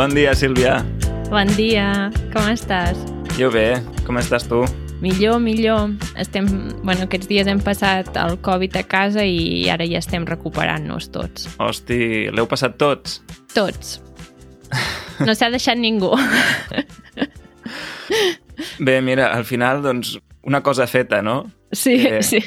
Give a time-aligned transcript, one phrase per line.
[0.00, 0.78] Bon dia, Sílvia.
[1.28, 2.96] Bon dia, com estàs?
[3.36, 3.74] Jo bé,
[4.06, 4.62] com estàs tu?
[5.04, 5.90] Millor, millor.
[6.16, 6.46] Estem,
[6.80, 11.50] bueno, aquests dies hem passat el Covid a casa i ara ja estem recuperant-nos tots.
[11.60, 13.18] Hosti, l'heu passat tots?
[13.52, 13.98] Tots.
[15.20, 16.14] No s'ha deixat ningú.
[18.86, 20.14] Bé, mira, al final, doncs,
[20.48, 21.42] una cosa feta, no?
[21.76, 22.40] Sí, Eh, sí.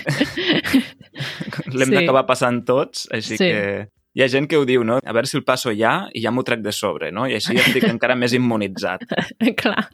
[1.78, 1.94] L'hem Sí.
[2.02, 3.46] d'acabar passant tots, així Sí.
[3.46, 3.93] que...
[4.14, 5.00] Hi ha gent que ho diu, no?
[5.02, 7.26] A veure si el passo ja i ja m'ho trec de sobre, no?
[7.26, 9.08] I així ja estic encara més immunitzat.
[9.62, 9.88] Clar.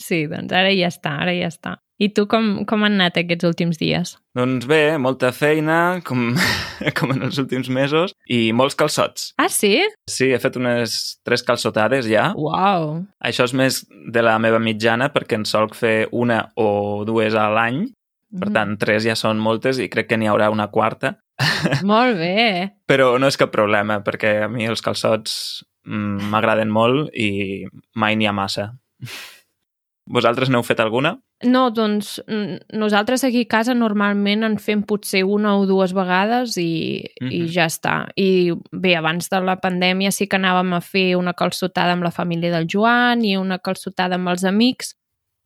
[0.00, 1.74] Sí, doncs ara ja està, ara ja està.
[2.00, 4.14] I tu com, com han anat aquests últims dies?
[4.34, 6.32] Doncs bé, molta feina, com,
[6.98, 9.34] com en els últims mesos, i molts calçots.
[9.36, 9.76] Ah, sí?
[10.10, 10.96] Sí, he fet unes
[11.28, 12.30] tres calçotades ja.
[12.40, 12.96] Uau.
[13.20, 17.50] Això és més de la meva mitjana, perquè en solc fer una o dues a
[17.52, 17.84] l'any.
[18.40, 21.14] Per tant, tres ja són moltes i crec que n'hi haurà una quarta.
[21.82, 22.70] Molt bé.
[22.86, 28.16] Però no és cap problema, perquè a mi els calçots mm, m'agraden molt i mai
[28.16, 28.72] n'hi ha massa.
[30.04, 31.14] Vosaltres n'heu fet alguna?
[31.48, 32.18] No, doncs
[32.72, 37.32] nosaltres aquí a casa normalment en fem potser una o dues vegades i, mm -hmm.
[37.32, 37.48] i Mhm.
[37.48, 38.06] ja està.
[38.16, 42.10] I bé, abans de la pandèmia sí que anàvem a fer una calçotada amb la
[42.10, 44.94] família del Joan i una calçotada amb els amics,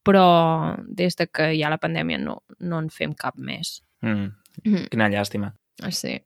[0.08, 3.78] però des de que hi ha la pandèmia no, no en fem cap més.
[4.02, 4.32] Mm,
[4.64, 5.52] Mm, quina llàstima.
[5.94, 6.16] sí.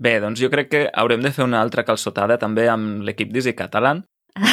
[0.00, 3.52] Bé, doncs jo crec que haurem de fer una altra calçotada també amb l'equip d'Easy
[3.52, 4.04] Catalan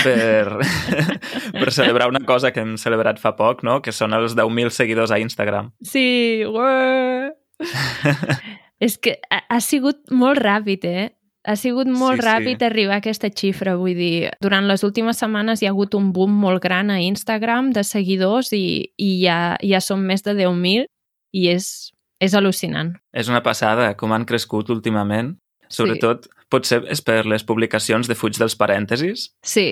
[0.03, 0.57] per,
[1.53, 3.77] per celebrar una cosa que hem celebrat fa poc, no?
[3.81, 5.69] que són els 10.000 seguidors a Instagram.
[5.85, 7.31] Sí, ué.
[8.79, 11.05] És que ha, ha sigut molt ràpid, eh?
[11.47, 12.27] Ha sigut molt Sí, sí.
[12.27, 16.11] ràpid arribar a aquesta xifra, vull dir, durant les últimes setmanes hi ha hagut un
[16.13, 20.87] boom molt gran a Instagram de seguidors i, i ja, ja són més de 10.000
[21.33, 22.93] i és, és al·lucinant.
[23.13, 25.37] És una passada com han crescut últimament.
[25.69, 29.29] Sobretot, potser és per les publicacions de Fuig dels parèntesis.
[29.43, 29.71] Sí,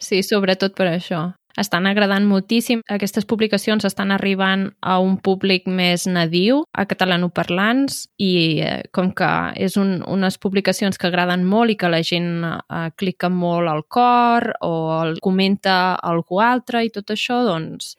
[0.00, 1.30] sí, sobretot per això.
[1.60, 2.82] Estan agradant moltíssim.
[2.90, 8.34] Aquestes publicacions estan arribant a un públic més nadiu, a catalanoparlants, i
[8.64, 9.30] eh, com que
[9.62, 13.84] és un, unes publicacions que agraden molt i que la gent eh, clica molt al
[13.86, 17.94] cor o el comenta algú altre i tot això, doncs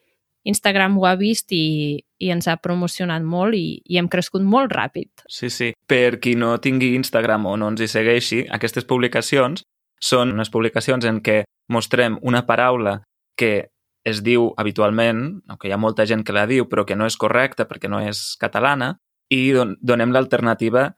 [0.46, 4.76] Instagram ho ha vist i, i ens ha promocionat molt i, i hem crescut molt
[4.76, 5.26] ràpid.
[5.32, 5.72] Sí, sí.
[5.88, 9.66] Per qui no tingui Instagram o no ens hi segueixi, aquestes publicacions
[10.02, 11.42] són unes publicacions en què
[11.74, 13.00] mostrem una paraula
[13.40, 13.72] que
[14.06, 17.08] es diu habitualment, o que hi ha molta gent que la diu, però que no
[17.10, 18.96] és correcta perquè no és catalana,
[19.34, 20.92] i don donem l'alternativa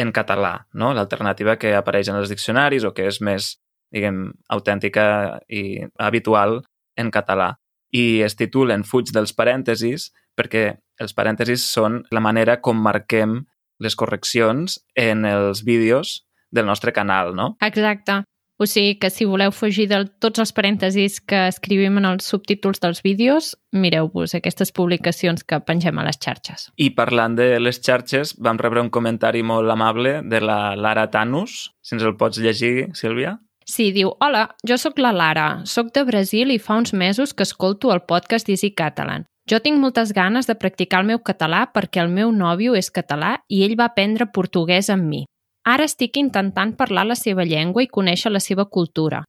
[0.00, 0.92] en català, no?
[0.96, 3.54] l'alternativa que apareix en els diccionaris o que és més,
[3.94, 5.04] diguem, autèntica
[5.48, 6.62] i habitual
[6.98, 7.54] en català.
[7.94, 13.44] I es titulen Fuig dels parèntesis perquè els parèntesis són la manera com marquem
[13.82, 17.54] les correccions en els vídeos del nostre canal, no?
[17.62, 18.22] Exacte.
[18.56, 22.78] O sigui que si voleu fugir de tots els parèntesis que escrivim en els subtítols
[22.84, 26.68] dels vídeos, mireu-vos aquestes publicacions que pengem a les xarxes.
[26.78, 31.74] I parlant de les xarxes, vam rebre un comentari molt amable de la Lara Tanus.
[31.82, 33.40] Si ens el pots llegir, Sílvia?
[33.66, 37.42] Sí, diu, hola, jo sóc la Lara, sóc de Brasil i fa uns mesos que
[37.42, 39.26] escolto el podcast d'Easy Catalan.
[39.50, 43.38] Jo tinc moltes ganes de practicar el meu català perquè el meu nòvio és català
[43.48, 45.24] i ell va aprendre portuguès amb mi.
[45.64, 49.22] Ara estic intentant parlar la seva llengua i conèixer la seva cultura.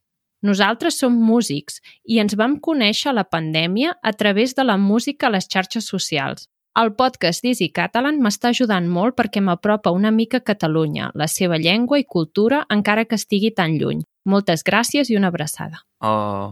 [0.44, 5.28] Nosaltres som músics i ens vam conèixer a la pandèmia a través de la música
[5.28, 6.50] a les xarxes socials.
[6.76, 11.56] El podcast d'Easy Catalan m'està ajudant molt perquè m'apropa una mica a Catalunya, la seva
[11.56, 14.04] llengua i cultura, encara que estigui tan lluny.
[14.28, 15.86] Moltes gràcies i una abraçada.
[16.04, 16.52] Oh,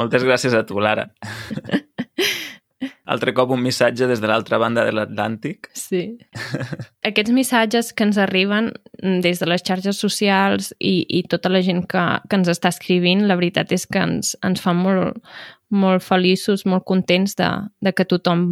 [0.00, 1.10] moltes gràcies a tu, Lara.
[3.08, 5.70] Altre cop un missatge des de l'altra banda de l'Atlàntic.
[5.78, 6.02] Sí.
[7.08, 8.72] Aquests missatges que ens arriben
[9.24, 13.24] des de les xarxes socials i, i tota la gent que, que ens està escrivint,
[13.28, 15.16] la veritat és que ens, ens fa molt,
[15.72, 17.48] molt feliços, molt contents de,
[17.80, 18.46] de que tothom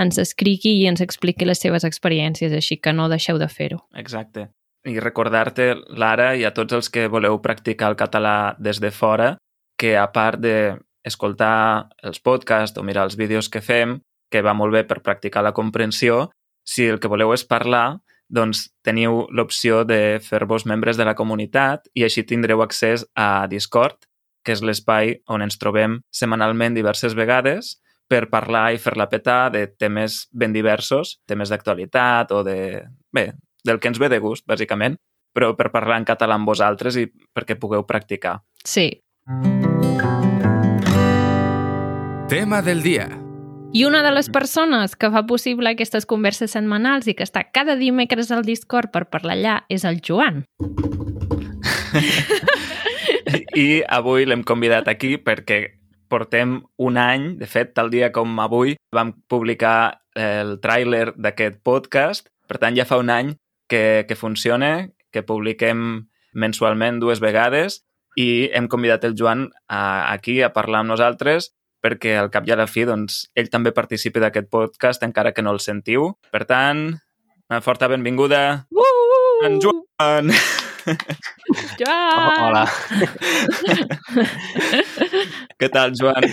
[0.00, 3.82] ens escrigui i ens expliqui les seves experiències, així que no deixeu de fer-ho.
[3.94, 4.48] Exacte.
[4.88, 9.36] I recordar-te, Lara, i a tots els que voleu practicar el català des de fora,
[9.78, 10.56] que a part de
[11.04, 14.00] escoltar els podcasts o mirar els vídeos que fem,
[14.30, 16.30] que va molt bé per practicar la comprensió.
[16.64, 18.00] Si el que voleu és parlar,
[18.32, 24.08] doncs teniu l'opció de fer-vos membres de la comunitat i així tindreu accés a Discord,
[24.42, 27.76] que és l'espai on ens trobem setmanalment diverses vegades
[28.08, 32.58] per parlar i fer-la peta de temes ben diversos, temes d'actualitat o de...
[33.12, 33.30] bé,
[33.64, 34.98] del que ens ve de gust, bàsicament,
[35.32, 38.40] però per parlar en català amb vosaltres i perquè pugueu practicar.
[38.64, 38.90] Sí.
[39.28, 39.61] Mm.
[42.32, 43.10] Tema del dia.
[43.74, 47.74] I una de les persones que fa possible aquestes converses setmanals i que està cada
[47.76, 50.40] dimecres al Discord per parlar allà és el Joan.
[53.66, 55.60] I avui l'hem convidat aquí perquè
[56.08, 62.32] portem un any, de fet, tal dia com avui, vam publicar el tràiler d'aquest podcast.
[62.48, 63.36] Per tant, ja fa un any
[63.68, 67.82] que, que funciona, que publiquem mensualment dues vegades
[68.16, 71.52] i hem convidat el Joan a, aquí a parlar amb nosaltres
[71.82, 75.42] perquè al cap i a la fi doncs, ell també participi d'aquest podcast encara que
[75.42, 76.16] no el sentiu.
[76.30, 77.00] Per tant,
[77.50, 78.78] una forta benvinguda, uh!
[78.78, 79.46] -huh.
[79.46, 80.30] en Joan!
[81.80, 82.16] Joan!
[82.16, 82.64] Oh, hola!
[85.58, 86.24] Què tal, Joan?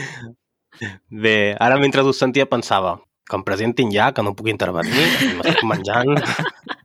[1.09, 5.05] Bé, ara mentre us sentia pensava que em presentin ja, que no puc intervenir,
[5.37, 6.17] m'estic menjant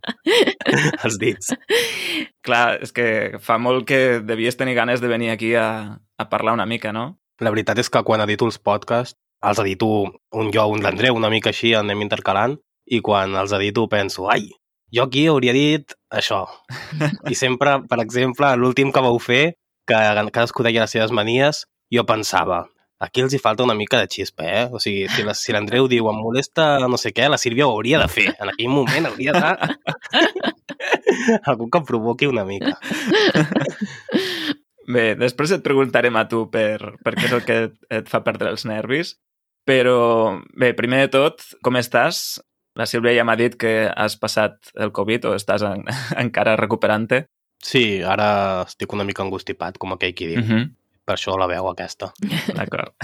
[1.07, 1.55] els dits.
[2.45, 6.53] Clar, és que fa molt que devies tenir ganes de venir aquí a, a parlar
[6.53, 7.17] una mica, no?
[7.43, 9.89] La veritat és que quan edito els podcasts, els edito
[10.41, 14.47] un jo, un d'Andreu, una mica així, anem intercalant, i quan els edito penso, ai,
[14.95, 16.45] jo aquí hauria dit això.
[17.33, 19.57] I sempre, per exemple, l'últim que vau fer,
[19.89, 19.99] que
[20.31, 22.65] cadascú deia les seves manies, jo pensava,
[23.03, 24.65] aquí els hi falta una mica de xispa, eh?
[24.73, 27.75] O sigui, si la, si l'Andreu diu em molesta no sé què, la Sílvia ho
[27.75, 28.31] hauria de fer.
[28.39, 30.55] En aquell moment hauria de...
[31.51, 32.79] Algú que provoqui una mica.
[34.95, 38.23] Bé, després et preguntarem a tu per, per què és el que et, et fa
[38.27, 39.17] perdre els nervis,
[39.67, 42.41] però bé, primer de tot, com estàs?
[42.79, 45.85] La Sílvia ja m'ha dit que has passat el Covid o estàs en,
[46.25, 47.25] encara recuperant-te.
[47.65, 50.43] Sí, ara estic una mica angustipat, com aquell qui diu.
[50.43, 50.65] Uh -huh.
[51.05, 52.13] Per això la veu aquesta.
[52.57, 52.95] D'acord.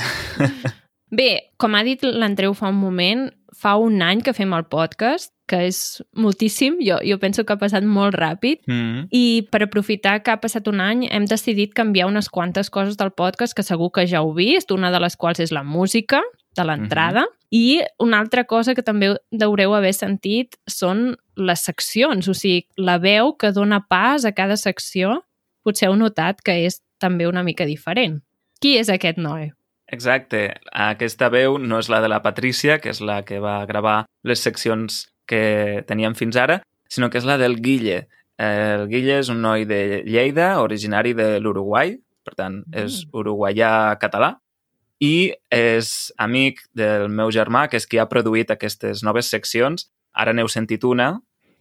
[1.10, 5.32] Bé, com ha dit l'Andreu fa un moment, fa un any que fem el podcast
[5.50, 5.80] que és
[6.14, 6.78] moltíssim.
[6.86, 9.08] Jo, jo penso que ha passat molt ràpid mm -hmm.
[9.10, 13.10] i per aprofitar que ha passat un any hem decidit canviar unes quantes coses del
[13.10, 16.22] podcast que segur que ja heu vist, una de les quals és la música
[16.56, 17.20] de l'entrada.
[17.20, 17.36] Mm -hmm.
[17.50, 22.98] I una altra cosa que també haureu haver sentit són les seccions, o sigui, la
[22.98, 25.24] veu que dona pas a cada secció,
[25.64, 28.22] potser heu notat que és també una mica diferent.
[28.60, 29.50] Qui és aquest noi?
[29.90, 30.54] Exacte.
[30.72, 34.40] Aquesta veu no és la de la Patrícia, que és la que va gravar les
[34.40, 36.60] seccions que teníem fins ara,
[36.90, 38.02] sinó que és la del Guille.
[38.40, 41.94] El Guille és un noi de Lleida, originari de l'Uruguai,
[42.26, 43.16] per tant, és mm.
[43.20, 43.72] uruguaià
[44.02, 44.34] català,
[45.00, 49.88] i és amic del meu germà, que és qui ha produït aquestes noves seccions.
[50.12, 51.14] Ara n'heu sentit una.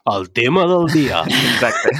[0.09, 1.23] El tema del dia.
[1.53, 1.93] Exacte.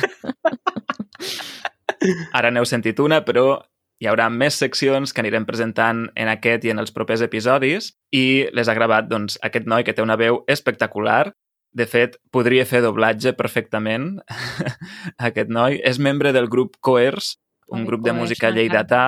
[2.35, 3.61] Ara n'heu sentit una, però
[3.99, 8.47] hi haurà més seccions que anirem presentant en aquest i en els propers episodis i
[8.55, 11.33] les ha gravat doncs, aquest noi que té una veu espectacular
[11.71, 14.17] de fet, podria fer doblatge perfectament,
[15.29, 15.77] aquest noi.
[15.85, 17.37] És membre del grup Coers,
[17.69, 19.05] un grup de música ah, lleidatà,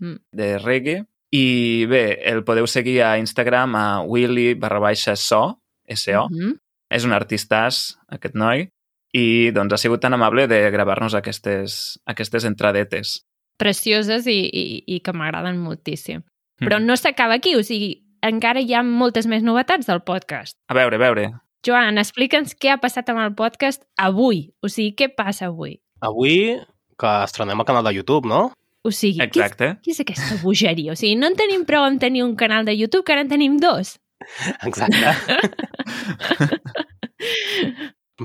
[0.00, 0.16] mm.
[0.34, 6.28] de reggae, i bé, el podeu seguir a Instagram a willy barra baixa so, S-O.
[6.28, 6.58] Mm -hmm.
[6.90, 8.68] És un artistàs, aquest noi,
[9.12, 13.24] i doncs ha sigut tan amable de gravar-nos aquestes, aquestes entradetes.
[13.56, 16.22] Precioses i, i, i que m'agraden moltíssim.
[16.60, 16.66] Mm.
[16.66, 20.56] Però no s'acaba aquí, o sigui, encara hi ha moltes més novetats del podcast.
[20.68, 21.26] A veure, a veure.
[21.62, 24.48] Joan, explica'ns què ha passat amb el podcast avui.
[24.66, 25.76] O sigui, què passa avui?
[26.02, 26.56] Avui
[26.98, 28.48] que estrenem el canal de YouTube, no?
[28.82, 29.76] O sigui, Exacte.
[29.78, 30.96] Què, és, què és aquesta bogeria?
[30.96, 33.30] O sigui, no en tenim prou en tenir un canal de YouTube, que ara en
[33.30, 33.94] tenim dos.
[34.66, 35.06] Exacte.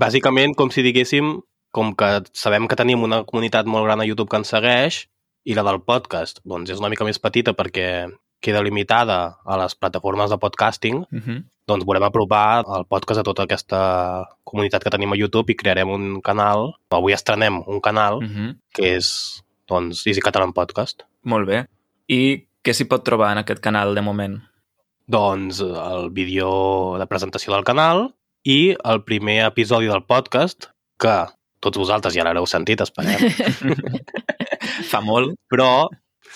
[0.01, 1.36] Bàsicament, com si diguéssim,
[1.77, 5.03] com que sabem que tenim una comunitat molt gran a YouTube que ens segueix,
[5.46, 8.08] i la del podcast, doncs és una mica més petita perquè
[8.39, 11.44] queda limitada a les plataformes de podcasting, uh -huh.
[11.67, 15.89] doncs volem apropar el podcast a tota aquesta comunitat que tenim a YouTube i crearem
[15.89, 18.56] un canal, avui estrenem un canal uh -huh.
[18.74, 21.03] que és doncs, Easy Catalan Podcast.
[21.24, 21.65] Molt bé.
[22.08, 24.39] I què s'hi pot trobar en aquest canal de moment?
[25.08, 28.13] Doncs el vídeo de presentació del canal
[28.44, 31.27] i el primer episodi del podcast que
[31.60, 33.20] tots vosaltres ja l'haureu sentit, esperem.
[34.91, 35.36] Fa molt.
[35.51, 35.88] Però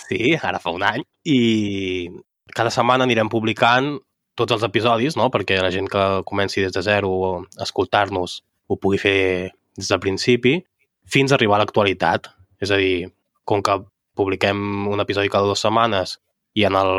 [0.07, 1.03] Sí, ara fa un any.
[1.27, 2.09] I
[2.55, 3.95] cada setmana anirem publicant
[4.39, 5.29] tots els episodis, no?
[5.31, 7.11] perquè la gent que comenci des de zero
[7.57, 10.57] a escoltar-nos ho pugui fer des del principi,
[11.03, 12.31] fins a arribar a l'actualitat.
[12.61, 13.09] És a dir,
[13.43, 13.79] com que
[14.15, 16.19] publiquem un episodi cada dues setmanes
[16.53, 16.91] i en el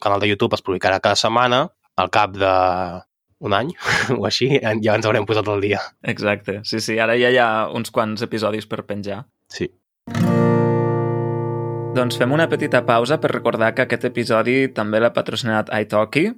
[0.00, 2.52] canal de YouTube es publicarà cada setmana, al cap de
[3.42, 3.72] un any
[4.18, 5.82] o així, ja ens haurem posat al dia.
[6.14, 9.24] Exacte, sí, sí, ara ja hi ha uns quants episodis per penjar.
[9.52, 9.72] Sí.
[10.12, 10.61] Mm.
[11.92, 16.30] Doncs fem una petita pausa per recordar que aquest episodi també l'ha patrocinat iTalki,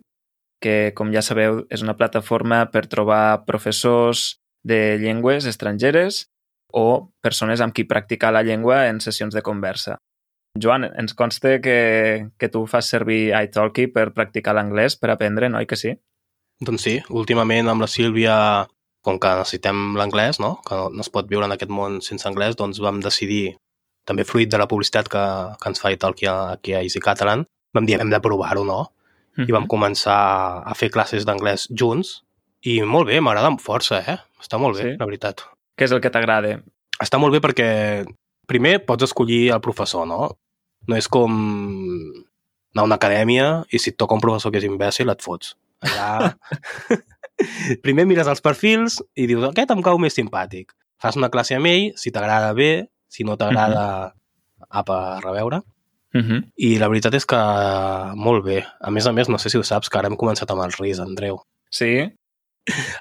[0.59, 6.25] que, com ja sabeu, és una plataforma per trobar professors de llengües estrangeres
[6.75, 10.01] o persones amb qui practicar la llengua en sessions de conversa.
[10.59, 11.79] Joan, ens consta que,
[12.35, 15.63] que tu fas servir iTalki per practicar l'anglès, per aprendre, no?
[15.63, 15.95] I que sí?
[16.67, 18.37] Doncs sí, últimament amb la Sílvia,
[19.07, 20.57] com que necessitem l'anglès, no?
[20.67, 23.55] que no es pot viure en aquest món sense anglès, doncs vam decidir,
[24.05, 25.25] també fruit de la publicitat que,
[25.61, 28.91] que ens fa iTalki aquí a Easy Catalan, vam dir hem de provar-ho, no?
[29.35, 29.49] Mm -hmm.
[29.49, 32.23] I vam començar a fer classes d'anglès junts
[32.63, 34.19] i molt bé, m'agrada amb força, eh?
[34.41, 34.97] Està molt bé, sí?
[34.99, 35.43] la veritat.
[35.77, 36.61] Què és el que t'agrada?
[37.03, 38.05] Està molt bé perquè
[38.47, 40.39] primer pots escollir el professor, no?
[40.87, 41.33] No és com
[42.75, 45.57] anar a una acadèmia i si et toca un professor que és imbècil et fots.
[45.81, 46.35] Allà...
[47.85, 50.73] primer mires els perfils i dius aquest em cau més simpàtic.
[51.03, 54.67] Fas una classe amb ell, si t'agrada bé, si no t'agrada, uh -huh.
[54.81, 55.63] apa, a reveure.
[56.15, 56.41] Uh -huh.
[56.57, 57.41] I la veritat és que
[58.15, 58.65] molt bé.
[58.81, 60.73] A més a més, no sé si ho saps, que ara hem començat amb el
[60.73, 61.43] RIS, Andreu.
[61.71, 62.13] Sí?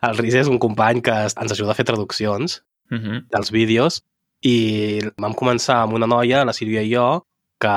[0.07, 3.25] El RIS és un company que ens ajuda a fer traduccions uh -huh.
[3.29, 4.03] dels vídeos
[4.41, 7.25] i vam començar amb una noia, la Sílvia i jo,
[7.59, 7.75] que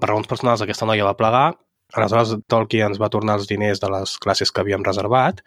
[0.00, 1.56] per raons personals aquesta noia va plegar,
[1.92, 5.42] aleshores Tolkien ens va tornar els diners de les classes que havíem reservat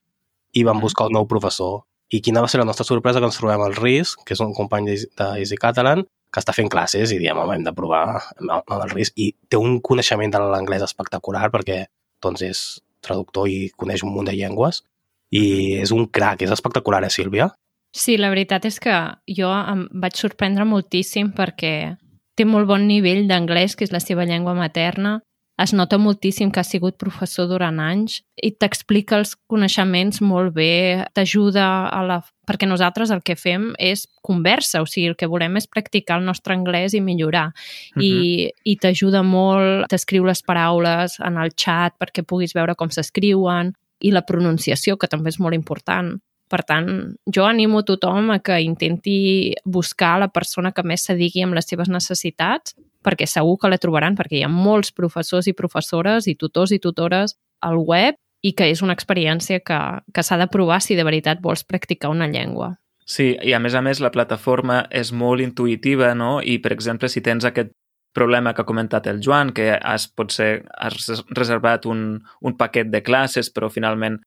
[0.53, 1.83] i vam buscar un nou professor.
[2.09, 4.53] I quina va ser la nostra sorpresa que ens trobem el RIS, que és un
[4.53, 8.03] company d'Easy Catalan, que està fent classes i diem, home, hem de provar
[8.39, 9.13] amb el RIS.
[9.15, 11.85] I té un coneixement de l'anglès espectacular perquè
[12.23, 12.63] doncs, és
[13.05, 14.83] traductor i coneix un munt de llengües
[15.31, 17.51] i és un crac, és espectacular, eh, Sílvia?
[17.95, 18.95] Sí, la veritat és que
[19.37, 21.95] jo em vaig sorprendre moltíssim perquè
[22.37, 25.17] té molt bon nivell d'anglès, que és la seva llengua materna.
[25.57, 31.05] Es nota moltíssim que ha sigut professor durant anys i t'explica els coneixements molt bé,
[31.17, 32.19] t'ajuda a la...
[32.47, 36.29] Perquè nosaltres el que fem és conversa, o sigui, el que volem és practicar el
[36.29, 37.47] nostre anglès i millorar.
[37.49, 38.05] Uh -huh.
[38.05, 43.73] I, i t'ajuda molt, t'escriu les paraules en el chat perquè puguis veure com s'escriuen,
[43.99, 46.17] i la pronunciació, que també és molt important.
[46.47, 51.57] Per tant, jo animo tothom a que intenti buscar la persona que més s'adigui amb
[51.57, 56.27] les seves necessitats, perquè segur que la trobaran, perquè hi ha molts professors i professores
[56.27, 59.79] i tutors i tutores al web i que és una experiència que,
[60.13, 62.75] que s'ha de provar si de veritat vols practicar una llengua.
[63.07, 66.41] Sí, i a més a més la plataforma és molt intuïtiva, no?
[66.43, 67.71] I, per exemple, si tens aquest
[68.17, 73.03] problema que ha comentat el Joan, que has, potser has reservat un, un paquet de
[73.05, 74.17] classes però finalment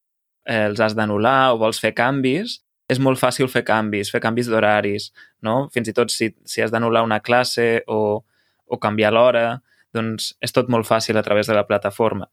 [0.46, 2.60] eh, els has d'anul·lar o vols fer canvis,
[2.90, 5.10] és molt fàcil fer canvis, fer canvis d'horaris,
[5.46, 5.68] no?
[5.74, 8.22] Fins i tot si, si has d'anul·lar una classe o,
[8.70, 9.60] o canviar l'hora,
[9.94, 12.30] doncs és tot molt fàcil a través de la plataforma.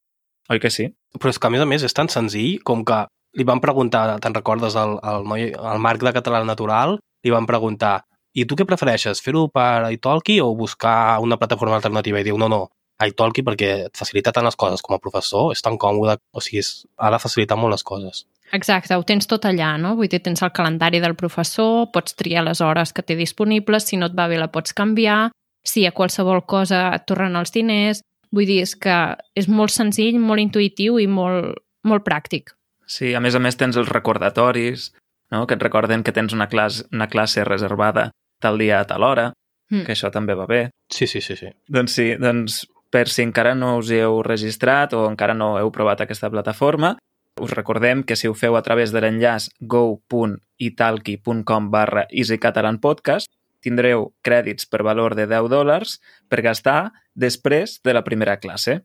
[0.54, 0.88] Oi que sí?
[1.18, 3.02] Però és que, a més a més, és tan senzill com que
[3.38, 7.50] li van preguntar, te'n recordes, al, al, noi, al Marc de Català Natural, li van
[7.50, 8.00] preguntar
[8.38, 12.22] i tu què prefereixes, fer-ho per iTalki o buscar una plataforma alternativa?
[12.22, 12.68] I diu, no, no,
[13.02, 16.62] iTalki perquè et facilita tant les coses com a professor, és tan còmode, o sigui,
[16.62, 18.26] és, ha de facilitar molt les coses.
[18.54, 19.96] Exacte, ho tens tot allà, no?
[19.98, 24.00] Vull dir, tens el calendari del professor, pots triar les hores que té disponibles, si
[24.00, 25.32] no et va bé la pots canviar,
[25.66, 28.04] si a qualsevol cosa et tornen els diners...
[28.28, 32.52] Vull dir, és que és molt senzill, molt intuïtiu i molt, molt pràctic.
[32.84, 34.90] Sí, a més a més tens els recordatoris,
[35.32, 35.46] no?
[35.48, 38.10] que et recorden que tens una classe, una classe reservada
[38.44, 39.30] tal dia a tal hora,
[39.72, 39.86] mm.
[39.88, 40.60] que això també va bé.
[40.92, 41.54] Sí, sí, sí, sí.
[41.72, 45.72] Doncs sí, doncs per si encara no us hi heu registrat o encara no heu
[45.72, 46.98] provat aquesta plataforma,
[47.40, 53.28] us recordem que si ho feu a través de l'enllaç go.italki.com barra easycatalanpodcast
[53.64, 55.98] tindreu crèdits per valor de 10 dòlars
[56.30, 58.82] per gastar després de la primera classe.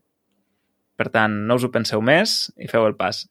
[0.97, 3.25] Per tant, no us ho penseu més i feu el pas.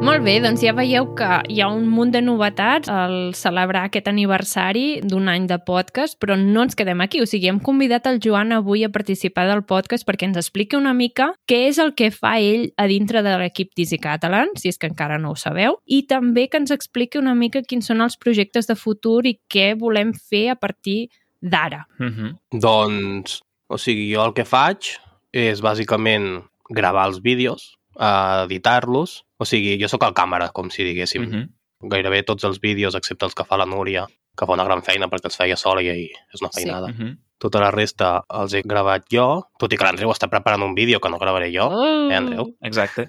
[0.00, 4.06] Molt bé, doncs ja veieu que hi ha un munt de novetats al celebrar aquest
[4.08, 7.20] aniversari d'un any de podcast, però no ens quedem aquí.
[7.20, 10.94] O sigui, hem convidat el Joan avui a participar del podcast perquè ens expliqui una
[10.96, 14.80] mica què és el que fa ell a dintre de l'equip d'Easy Catalan, si és
[14.80, 18.16] que encara no ho sabeu, i també que ens expliqui una mica quins són els
[18.16, 21.10] projectes de futur i què volem fer a partir
[21.42, 21.84] d'ara.
[22.00, 22.36] Uh -huh.
[22.52, 24.96] Doncs, o sigui, jo el que faig
[25.30, 30.84] és bàsicament gravar els vídeos, uh, editar-los, o sigui, jo sóc el càmera, com si
[30.84, 31.24] diguéssim.
[31.24, 31.48] Uh -huh.
[31.90, 34.06] Gairebé tots els vídeos, excepte els que fa la Núria,
[34.36, 36.88] que fa una gran feina perquè els feia sola i és una feinada.
[36.88, 36.92] Sí.
[36.92, 37.16] Uh -huh.
[37.38, 41.00] Tota la resta els he gravat jo, tot i que l'Andreu està preparant un vídeo
[41.00, 41.68] que no gravaré jo.
[41.72, 42.10] Oh.
[42.10, 42.54] Eh, Andreu?
[42.60, 43.08] Exacte.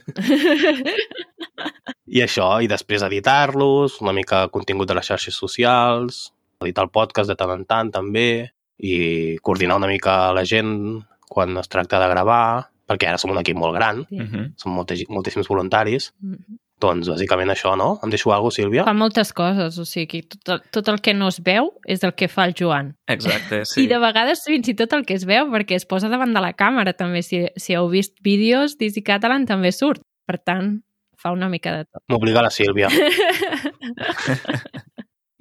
[2.08, 7.30] I això, i després editar-los, una mica contingut de les xarxes socials, editar el podcast
[7.30, 12.08] de tant en tant també, i coordinar una mica la gent quan es tracta de
[12.08, 14.20] gravar, perquè ara som un equip molt gran, Sí.
[14.20, 14.52] Uh -huh.
[14.58, 16.58] som moltes, moltíssims voluntaris, Mhm.
[16.82, 18.00] Doncs bàsicament això, no?
[18.04, 18.84] Em deixo alguna cosa, Sílvia?
[18.84, 22.16] Fa moltes coses, o sigui, tot el, tot el que no es veu és el
[22.16, 22.96] que fa el Joan.
[23.06, 23.66] Exacte, Sí.
[23.76, 23.84] sí.
[23.84, 26.42] I de vegades fins i tot el que es veu, perquè es posa davant de
[26.42, 27.22] la càmera també.
[27.22, 30.02] Si, si heu vist vídeos d'Easy Catalan també surt.
[30.26, 30.82] Per tant,
[31.16, 32.02] fa una mica de tot.
[32.10, 32.88] M'obliga la Sílvia.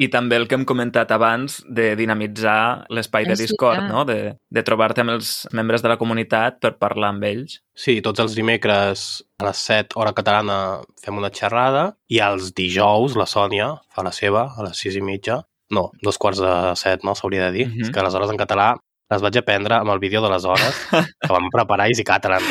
[0.00, 4.07] I també el que hem comentat abans de dinamitzar l'espai de Discord, no?
[4.09, 7.59] De, de trobar-te amb els membres de la comunitat per parlar amb ells.
[7.76, 9.04] Sí, tots els dimecres
[9.42, 14.14] a les 7, hora catalana, fem una xerrada i els dijous la Sònia fa la
[14.16, 15.42] seva a les 6 i mitja.
[15.71, 17.14] No, dos quarts de set, no?
[17.14, 17.69] S'hauria de dir.
[17.69, 17.85] Mhm.
[17.85, 18.73] És que les hores en català
[19.11, 20.81] les vaig aprendre amb el vídeo de les hores
[21.23, 22.45] que vam preparar i catalan.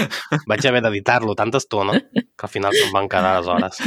[0.47, 3.81] Vaig haver d'editar-lo tanta estona que al final se'm van quedar les hores.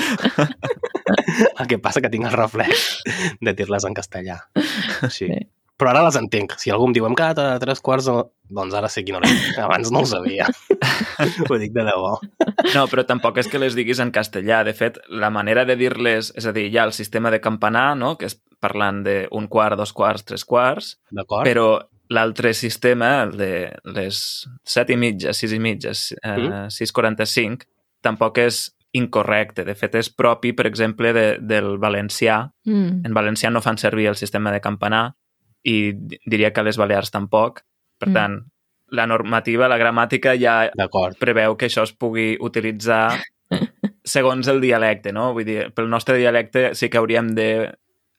[1.58, 3.02] El que passa que tinc el reflex
[3.40, 4.38] de dir-les en castellà.
[5.10, 5.28] Sí.
[5.80, 6.52] Però ara les entenc.
[6.62, 8.06] Si algú em diu hem quedat a tres quarts,
[8.52, 9.30] doncs ara sé quina hora.
[9.64, 10.46] Abans no ho sabia.
[11.48, 12.12] ho dic de debò.
[12.74, 14.62] No, però tampoc és que les diguis en castellà.
[14.68, 16.30] De fet, la manera de dir-les...
[16.38, 19.74] És a dir, hi ha el sistema de campanar, no?, que és parlant d'un quart,
[19.80, 21.48] dos quarts, tres quarts, D'acord?
[21.48, 21.66] però
[22.12, 23.50] l'altre sistema, el de
[23.94, 24.20] les
[24.64, 25.90] set i mitja, sis i mitja,
[26.22, 26.68] eh, Mm.
[26.70, 27.66] 6.45,
[28.02, 29.64] tampoc és incorrecte.
[29.64, 32.50] De fet, és propi, per exemple, de, del valencià.
[32.66, 33.06] Mm.
[33.06, 35.14] En valencià no fan servir el sistema de campanar
[35.64, 37.62] i di- diria que a les Balears tampoc.
[37.98, 38.12] Per Mm.
[38.12, 38.38] tant,
[38.90, 40.70] la normativa, la gramàtica ja
[41.18, 43.22] preveu que això es pugui utilitzar
[44.04, 45.32] segons el dialecte, no?
[45.32, 47.72] Vull dir, pel nostre dialecte sí que hauríem de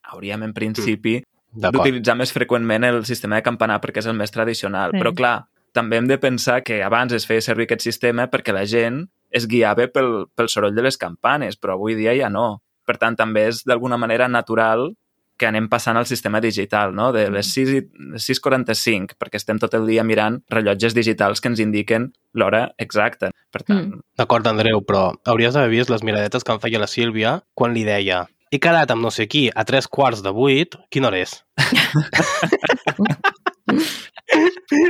[0.04, 1.33] hauríem en principi D'acord.
[1.54, 4.92] D'utilitzar més freqüentment el sistema de campanar perquè és el més tradicional.
[4.92, 5.00] Sí.
[5.02, 5.36] Però clar,
[5.74, 9.48] també hem de pensar que abans es feia servir aquest sistema perquè la gent es
[9.48, 12.62] guiava pel, pel soroll de les campanes, però avui dia ja no.
[12.86, 14.92] Per tant, també és d'alguna manera natural
[15.38, 17.12] que anem passant al sistema digital, no?
[17.12, 17.82] de les 6 i-
[18.14, 23.32] les 6.45, perquè estem tot el dia mirant rellotges digitals que ens indiquen l'hora exacta.
[23.52, 24.00] Per tant, Mm.
[24.18, 27.84] D'acord, Andreu, però hauries d'haver vist les miradetes que em feia la Sílvia quan li
[27.84, 31.32] deia he quedat amb no sé qui a tres quarts de vuit, quina hora és?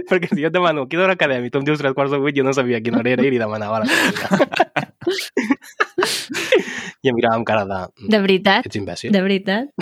[0.09, 2.19] Perquè si jo et demano quina hora quedem i tu em dius tres quarts de
[2.19, 3.87] vuit, jo no sabia quina hora era i li demanava la.
[7.03, 7.79] I em mirava amb cara de...
[8.11, 8.67] De veritat?
[8.67, 9.09] Ets imbècil?
[9.15, 9.65] De veritat?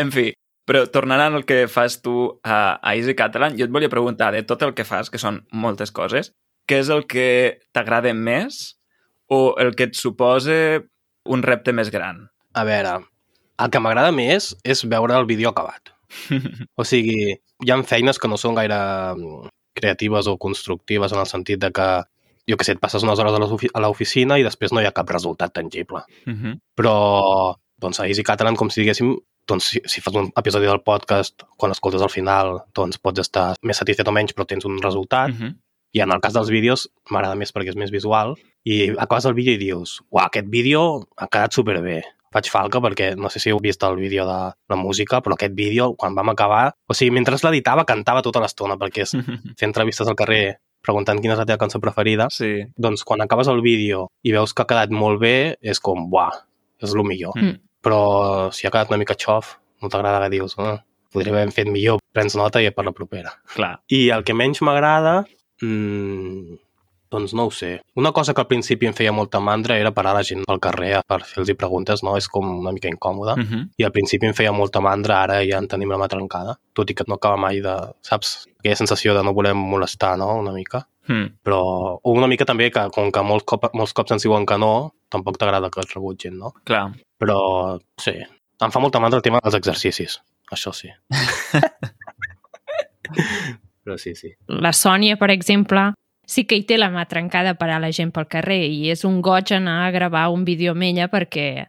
[0.00, 0.28] En fi,
[0.68, 2.12] però tornant al que fas tu
[2.44, 5.40] a, a Easy Catalan, jo et volia preguntar, de tot el que fas, que són
[5.50, 6.30] moltes coses,
[6.68, 8.76] què és el que t'agrada més
[9.32, 10.54] o el que et suposa
[11.30, 12.24] un repte més gran?
[12.58, 12.96] A veure,
[13.60, 15.92] el que m'agrada més és veure el vídeo acabat.
[16.80, 18.78] O sigui, hi ha feines que no són gaire
[19.14, 21.88] mm, creatives o constructives en el sentit de que,
[22.50, 24.88] jo que sé, et passes unes hores a l'ofi- a l'oficina i després no hi
[24.88, 26.02] ha cap resultat tangible.
[26.26, 26.56] Mhm.
[26.76, 26.94] Però,
[27.80, 29.14] doncs, a Easy Catalan, com si diguéssim,
[29.46, 33.54] doncs, si, si fas un episodi del podcast, quan escoltes al final, doncs pots estar
[33.62, 35.30] més satisfet o menys, però tens un resultat.
[35.36, 35.54] Mhm.
[35.92, 39.34] I en el cas dels vídeos m'agrada més perquè és més visual i acabes el
[39.34, 42.00] vídeo i dius uah, aquest vídeo ha quedat superbé.
[42.30, 45.56] Faig falca perquè no sé si heu vist el vídeo de la música, però aquest
[45.58, 46.76] vídeo, quan vam acabar...
[46.86, 49.16] O sigui, mentre l'editava, cantava tota l'estona, perquè és
[49.58, 52.28] fer entrevistes al carrer preguntant quina és la teva cançó preferida.
[52.30, 52.52] Sí.
[52.78, 56.30] Doncs quan acabes el vídeo i veus que ha quedat molt bé, és com, buah,
[56.80, 57.34] és el millor.
[57.34, 57.58] Mm.
[57.82, 58.00] Però
[58.54, 60.78] si ha quedat una mica xof, no t'agrada que dius, ah,
[61.12, 63.34] podria haver fet millor, prens nota i per la propera.
[63.56, 63.74] Clar.
[63.90, 65.24] I el que menys m'agrada,
[65.62, 66.58] mmm,
[67.10, 67.82] doncs no ho sé.
[67.94, 71.02] Una cosa que al principi em feia molta mandra era parar la gent pel carrer
[71.10, 72.14] per fer-los preguntes, no?
[72.16, 73.34] És com una mica incòmode.
[73.36, 73.46] Mm.
[73.46, 73.70] Mhm.
[73.76, 76.58] I al principi em feia molta mandra, ara ja en tenim la mà trencada.
[76.72, 78.46] Tot i que no acaba mai de, saps?
[78.60, 80.38] Aquella sensació de no voler molestar, no?
[80.38, 80.86] Una mica.
[81.08, 81.26] Mm.
[81.42, 84.94] Però una mica també que com que molts, cop, molts cops ens diuen que no,
[85.10, 86.52] tampoc t'agrada que et rebutgin, no?
[86.64, 86.92] Clar.
[87.18, 88.14] Però sí,
[88.60, 90.20] em fa molta mandra el tema dels exercicis.
[90.52, 90.90] Això sí.
[93.84, 94.34] Però sí, sí.
[94.46, 95.90] La Sònia, per exemple,
[96.30, 99.04] sí que hi té la mà trencada per a la gent pel carrer i és
[99.08, 101.66] un goig anar a gravar un vídeo amb ella perquè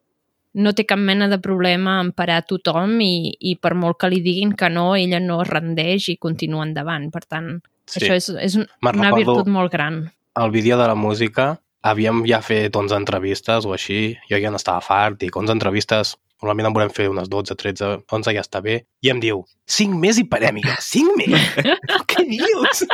[0.53, 4.19] no té cap mena de problema en parar tothom i, i per molt que li
[4.21, 7.07] diguin que no, ella no es rendeix i continua endavant.
[7.13, 7.53] Per tant,
[7.87, 8.01] sí.
[8.01, 10.03] això és, és un, una recordo- virtut molt gran.
[10.39, 14.83] El vídeo de la música havíem ja fet 11 entrevistes o així, jo ja n'estava
[14.85, 18.75] fart, i 11 entrevistes, normalment en volem fer unes 12, 13, 11 ja està bé,
[19.05, 21.41] i em diu, 5 més i parem, i jo, 5 més?
[22.11, 22.77] Què dius?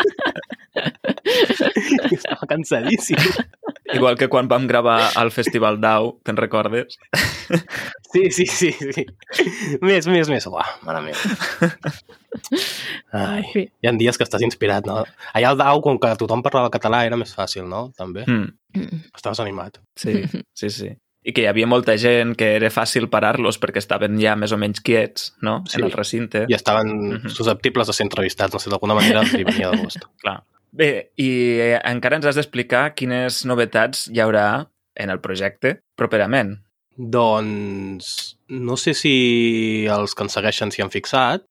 [2.11, 3.17] I estava cansadíssim.
[3.95, 6.99] Igual que quan vam gravar al Festival d'Au, te'n recordes?
[8.07, 9.03] Sí, sí, sí, sí.
[9.83, 10.45] Més, més, més.
[10.47, 11.19] Uah, mare meva.
[13.11, 15.01] Ai, hi ha dies que estàs inspirat, no?
[15.35, 17.89] Allà al Dau, com que tothom parlava català, era més fàcil, no?
[17.99, 18.23] També.
[18.23, 18.47] Mm.
[18.79, 19.01] Mm.
[19.11, 19.81] Estaves animat.
[19.99, 20.21] Sí,
[20.55, 20.93] sí, sí.
[21.23, 24.57] I que hi havia molta gent que era fàcil parar-los perquè estaven ja més o
[24.57, 25.79] menys quiets, no?, Sí.
[25.79, 26.45] en el recinte.
[26.47, 27.29] I estaven Mhm.
[27.29, 29.97] susceptibles de ser entrevistats, no sé, d'alguna manera li venia de gust.
[30.21, 30.43] Clar.
[30.71, 36.59] Bé, i eh, encara ens has d'explicar quines novetats hi haurà en el projecte properament.
[36.97, 41.43] Doncs no sé si els que ens segueixen s'hi han fixat,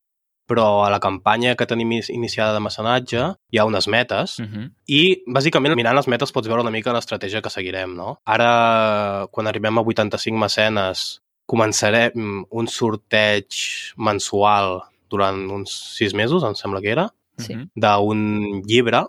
[0.46, 4.70] però a la campanya que tenim iniciada de mecenatge hi ha unes metes Uh -huh.
[4.86, 8.20] i, bàsicament, mirant les metes pots veure una mica l'estratègia que seguirem, no?
[8.24, 13.46] Ara, quan arribem a 85 mecenes, començarem un sorteig
[13.96, 17.52] mensual durant uns sis mesos, em sembla que era, Sí.
[17.54, 17.68] Uh -huh.
[17.76, 19.04] d'un llibre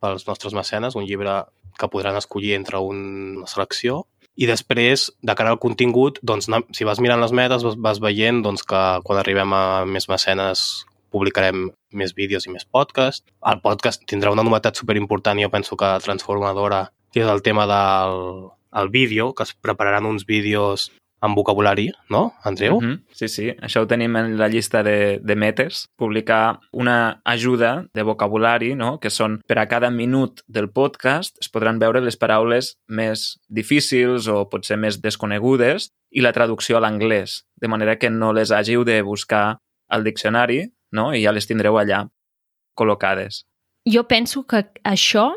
[0.00, 1.44] pels nostres mecenes, un llibre
[1.78, 4.06] que podran escollir entre una selecció
[4.38, 6.46] i després, de cara al contingut, doncs,
[6.76, 10.68] si vas mirant les metes, vas, vas veient doncs, que quan arribem a més mecenes
[11.10, 11.66] publicarem
[11.98, 13.24] més vídeos i més podcast.
[13.50, 18.52] El podcast tindrà una novetat superimportant jo penso que transformadora, que és el tema del
[18.78, 22.76] el vídeo, que es prepararan uns vídeos amb vocabulari, no, Andreu?
[22.76, 23.00] Uh -huh.
[23.12, 25.88] Sí, sí, això ho tenim en la llista de, de metes.
[25.96, 28.98] Publicar una ajuda de vocabulari, no?
[28.98, 34.28] que són per a cada minut del podcast es podran veure les paraules més difícils
[34.28, 38.84] o potser més desconegudes i la traducció a l'anglès, de manera que no les hàgiu
[38.84, 41.14] de buscar al diccionari no?
[41.14, 42.08] i ja les tindreu allà
[42.78, 43.44] col·locades.
[43.88, 45.32] Jo penso que això,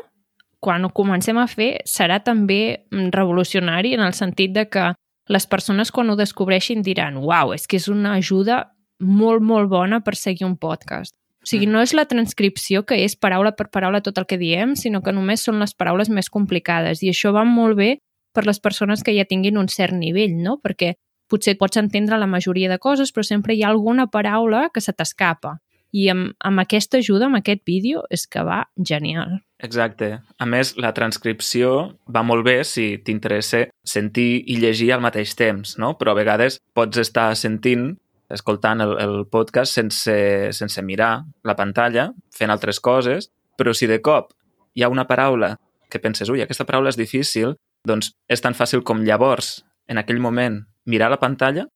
[0.60, 4.92] quan ho comencem a fer, serà també mm, revolucionari en el sentit de que
[5.28, 8.64] les persones quan ho descobreixin diran uau, és que és una ajuda
[9.02, 11.14] molt, molt bona per seguir un podcast.
[11.42, 14.76] O sigui, no és la transcripció que és paraula per paraula tot el que diem,
[14.78, 17.02] sinó que només són les paraules més complicades.
[17.02, 17.96] I això va molt bé
[18.32, 20.60] per les persones que ja tinguin un cert nivell, no?
[20.62, 20.94] Perquè
[21.28, 24.94] potser pots entendre la majoria de coses, però sempre hi ha alguna paraula que se
[24.94, 25.58] t'escapa.
[25.92, 29.40] I amb, amb aquesta ajuda, amb aquest vídeo, és que va genial.
[29.62, 30.08] Exacte.
[30.40, 35.76] A més, la transcripció va molt bé si t'interessa sentir i llegir al mateix temps,
[35.78, 35.92] no?
[36.00, 37.92] Però a vegades pots estar sentint,
[38.32, 40.16] escoltant el, el podcast sense,
[40.56, 41.12] sense mirar
[41.44, 43.28] la pantalla, fent altres coses,
[43.60, 44.32] però si de cop
[44.74, 45.54] hi ha una paraula
[45.92, 47.54] que penses, ui, aquesta paraula és difícil,
[47.86, 51.68] doncs és tan fàcil com llavors, en aquell moment, mirar la pantalla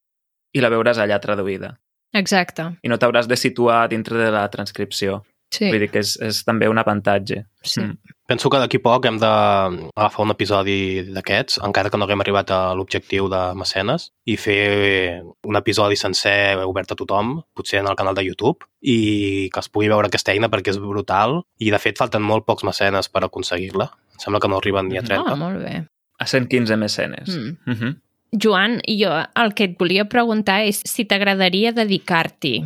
[0.56, 1.76] i la veuràs allà traduïda.
[2.16, 2.70] Exacte.
[2.82, 5.22] I no t'hauràs de situar dintre de la transcripció.
[5.52, 5.68] Sí.
[5.70, 7.44] Vull dir que és, és també un avantatge.
[7.62, 7.80] sí.
[7.80, 8.14] Mm.
[8.26, 12.58] Penso que d'aquí poc hem d'agafar un episodi d'aquests, encara que no haguem arribat a
[12.74, 18.18] l'objectiu de mecenes, i fer un episodi sencer obert a tothom, potser en el canal
[18.18, 22.02] de YouTube, i que es pugui veure aquesta eina perquè és brutal, i de fet
[22.02, 23.92] falten molt pocs mecenes per aconseguir-la.
[24.18, 25.22] Em sembla que no arriben ni a 30.
[25.22, 25.84] Ah, molt bé.
[26.18, 27.30] A 115 mecenes.
[27.30, 27.56] Mm.
[27.62, 27.96] Mm -hmm.
[28.42, 32.56] Joan, jo el que et volia preguntar és si t'agradaria dedicar-t'hi.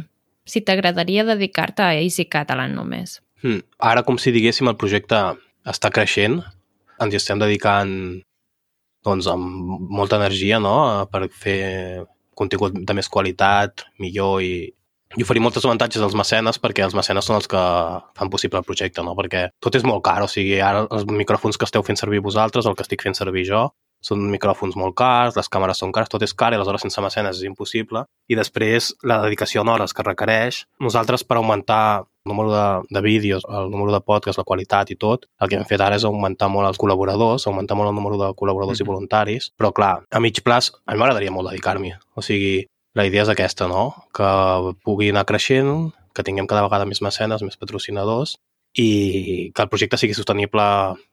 [0.51, 3.21] Si t'agradaria dedicar-te a Easy Catalan només.
[3.45, 3.63] Hmm.
[3.79, 5.21] Ara, com si diguéssim, el projecte
[5.69, 6.41] està creixent,
[7.01, 7.93] ens hi estem dedicant
[9.07, 11.07] doncs, amb molta energia no?
[11.13, 12.05] per fer
[12.37, 14.69] contingut de més qualitat, millor i,
[15.17, 17.63] i oferir moltes avantatges als mecenes perquè els mecenes són els que
[18.17, 19.15] fan possible el projecte, no?
[19.17, 22.69] perquè tot és molt car, o sigui, ara els micròfons que esteu fent servir vosaltres,
[22.69, 23.69] el que estic fent servir jo,
[24.05, 27.41] són micròfons molt cars, les càmeres són cares, tot és car i aleshores sense mecenes
[27.41, 28.05] és impossible.
[28.29, 30.65] I després la dedicació en hores que requereix.
[30.81, 32.65] Nosaltres per augmentar el número de,
[32.97, 35.97] de vídeos, el número de podcasts, la qualitat i tot, el que hem fet ara
[35.97, 38.89] és augmentar molt els col·laboradors, augmentar molt el número de col·laboradors mm -hmm.
[38.89, 41.93] i voluntaris, però clar, a mig plaç a mi m'agradaria molt dedicar-m'hi.
[42.15, 43.95] O sigui, la idea és aquesta, no?
[44.13, 44.29] Que
[44.85, 48.39] pugui anar creixent, que tinguem cada vegada més mecenes, més patrocinadors
[48.79, 50.67] i que el projecte sigui sostenible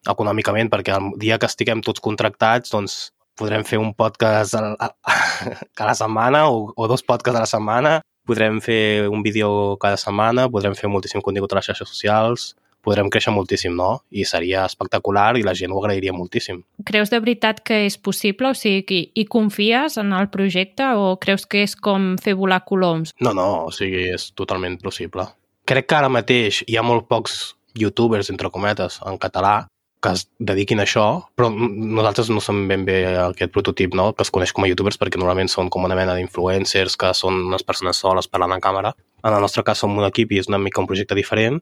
[0.09, 2.97] econòmicament, perquè el dia que estiguem tots contractats, doncs
[3.37, 5.15] podrem fer un podcast a, a,
[5.81, 9.97] a la setmana o, o dos podcasts a la setmana, podrem fer un vídeo cada
[9.97, 12.51] setmana, podrem fer moltíssim contingut a les xarxes socials,
[12.87, 14.01] podrem créixer moltíssim, no?
[14.11, 16.61] I seria espectacular i la gent ho agrairia moltíssim.
[16.87, 18.51] Creus de veritat que és possible?
[18.53, 23.13] O sigui, hi confies en el projecte o creus que és com fer volar coloms?
[23.19, 25.27] No, no, o sigui, és totalment possible.
[25.67, 27.33] Crec que ara mateix hi ha molt pocs
[27.75, 29.67] youtubers, entre cometes, en català,
[29.99, 34.23] que es dediquin a això, però nosaltres no som ben bé aquest prototip, no?, que
[34.23, 37.67] es coneix com a youtubers perquè normalment són com una mena d'influencers que són unes
[37.67, 38.93] persones soles parlant en càmera.
[39.25, 41.59] En el nostre cas som un equip i és una mica un projecte diferent,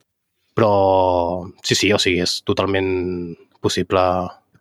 [0.54, 0.70] però
[1.66, 2.90] sí, sí, o sigui, és totalment
[3.64, 4.02] possible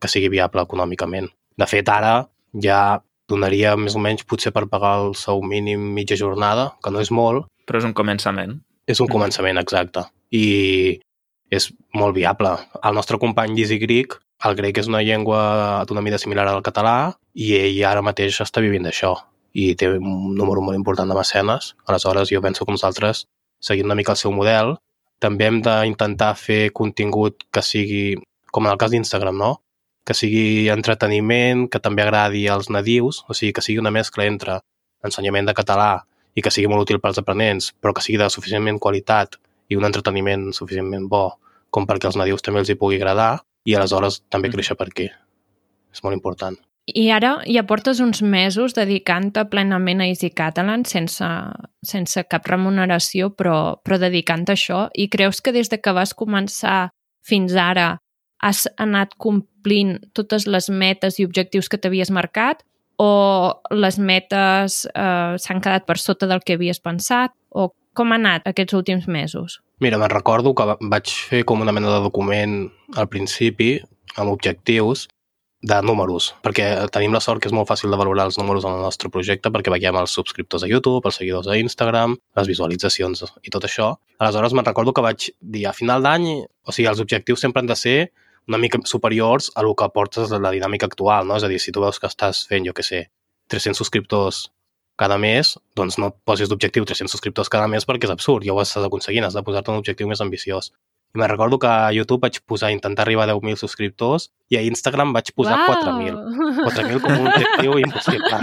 [0.02, 1.30] que sigui viable econòmicament.
[1.56, 2.24] De fet, ara
[2.66, 7.04] ja donaria més o menys potser per pagar el sou mínim mitja jornada, que no
[7.04, 7.52] és molt.
[7.70, 8.64] Però és un començament.
[8.88, 10.06] És un començament, exacte.
[10.32, 11.00] I
[11.54, 12.52] és molt viable.
[12.84, 17.16] El nostre company Lizzy Greek, el grec és una llengua d'una mida similar al català
[17.34, 19.16] i ell ara mateix està vivint d'això
[19.56, 21.74] i té un número molt important de mecenes.
[21.88, 23.26] Aleshores, jo penso que nosaltres,
[23.64, 24.76] seguint una mica el seu model,
[25.24, 28.18] també hem d'intentar fer contingut que sigui,
[28.52, 29.54] com en el cas d'Instagram, no?
[30.06, 34.60] que sigui entreteniment, que també agradi als nadius, o sigui, que sigui una mescla entre
[35.06, 38.80] ensenyament de català i que sigui molt útil pels aprenents, però que sigui de suficientment
[38.84, 39.40] qualitat
[39.72, 41.26] i un entreteniment suficientment bo
[41.72, 45.10] com perquè als nadius també els hi pugui agradar i aleshores també créixer per aquí.
[45.96, 46.58] és molt important.
[46.86, 51.26] I ara ja portes uns mesos dedicant-te plenament a Easy Catalan sense,
[51.82, 54.90] sense cap remuneració, però, però dedicant a això.
[54.94, 56.92] I creus que des de que vas començar
[57.26, 57.98] fins ara
[58.44, 62.62] has anat complint totes les metes i objectius que t'havies marcat
[63.02, 63.12] o
[63.76, 67.34] les metes eh, s'han quedat per sota del que havies pensat?
[67.52, 69.60] O com ha anat aquests últims mesos?
[69.84, 72.64] Mira, me'n recordo que vaig fer com una mena de document
[72.96, 73.76] al principi
[74.16, 75.08] amb objectius
[75.66, 78.76] de números, perquè tenim la sort que és molt fàcil de valorar els números en
[78.76, 83.24] el nostre projecte perquè veiem els subscriptors a YouTube, els seguidors a Instagram, les visualitzacions
[83.42, 83.96] i tot això.
[84.22, 87.72] Aleshores, me'n recordo que vaig dir a final d'any, o sigui, els objectius sempre han
[87.72, 87.98] de ser
[88.48, 91.38] una mica superiors a el que portes la dinàmica actual, no?
[91.38, 93.10] És a dir, si tu veus que estàs fent, jo que sé,
[93.50, 94.52] 300 subscriptors
[94.98, 98.54] cada mes, doncs no et posis d'objectiu 300 subscriptors cada mes perquè és absurd, ja
[98.56, 100.72] ho estàs aconseguint, has de posar-te un objectiu més ambiciós.
[101.16, 104.64] I me'n recordo que a YouTube vaig posar intentar arribar a 10.000 subscriptors i a
[104.68, 105.68] Instagram vaig posar Uau!
[105.72, 106.12] 4.000.
[106.66, 108.40] 4.000 com un objectiu impossible.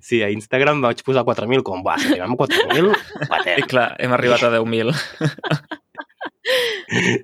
[0.00, 2.94] Sí, a Instagram vaig posar 4.000 com, va, si arribem a 4.000,
[3.58, 4.94] I clar, hem arribat a 10.000.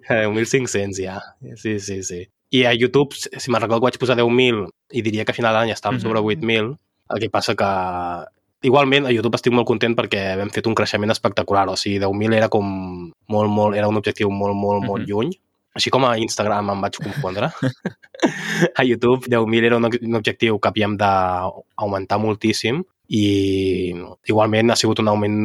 [0.08, 1.20] 10.500 ja.
[1.56, 2.28] Sí, sí, sí.
[2.50, 5.54] I a YouTube, si me'n recordo que vaig posar 10.000 i diria que a final
[5.56, 6.26] d'any estàvem sobre Mhm.
[6.26, 6.78] 8.000,
[7.10, 7.66] el que passa que
[8.62, 12.34] igualment a YouTube estic molt content perquè hem fet un creixement espectacular, o sigui, 10.000
[12.34, 15.08] era com molt, molt, era un objectiu molt, molt, molt Mhm.
[15.10, 15.30] lluny.
[15.76, 17.50] Així com a Instagram em vaig confondre.
[18.80, 23.92] a YouTube 10.000 era un, un objectiu que havíem d'augmentar moltíssim i
[24.26, 25.36] igualment ha sigut un augment